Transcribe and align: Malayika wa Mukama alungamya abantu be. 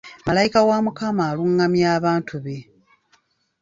Malayika 0.25 0.59
wa 0.69 0.77
Mukama 0.85 1.23
alungamya 1.29 1.87
abantu 1.97 2.35
be. 2.43 2.57